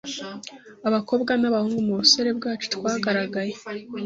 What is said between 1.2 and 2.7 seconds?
nabahungu Mubusore bwacu